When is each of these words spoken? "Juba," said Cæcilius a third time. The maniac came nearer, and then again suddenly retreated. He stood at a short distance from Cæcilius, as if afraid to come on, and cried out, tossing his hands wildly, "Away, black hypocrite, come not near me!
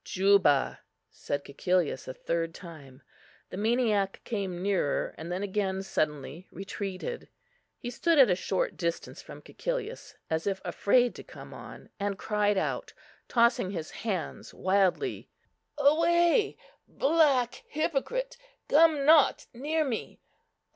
"Juba," 0.03 0.79
said 1.11 1.43
Cæcilius 1.45 2.07
a 2.07 2.13
third 2.15 2.55
time. 2.55 3.03
The 3.51 3.55
maniac 3.57 4.19
came 4.23 4.63
nearer, 4.63 5.13
and 5.15 5.31
then 5.31 5.43
again 5.43 5.83
suddenly 5.83 6.47
retreated. 6.51 7.29
He 7.77 7.91
stood 7.91 8.17
at 8.17 8.27
a 8.27 8.33
short 8.35 8.77
distance 8.77 9.21
from 9.21 9.43
Cæcilius, 9.43 10.15
as 10.27 10.47
if 10.47 10.59
afraid 10.65 11.13
to 11.13 11.23
come 11.23 11.53
on, 11.53 11.89
and 11.99 12.17
cried 12.17 12.57
out, 12.57 12.93
tossing 13.27 13.69
his 13.69 13.91
hands 13.91 14.55
wildly, 14.55 15.29
"Away, 15.77 16.57
black 16.87 17.63
hypocrite, 17.67 18.37
come 18.67 19.05
not 19.05 19.45
near 19.53 19.83
me! 19.85 20.19